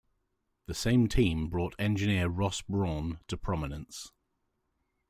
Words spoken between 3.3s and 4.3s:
prominence.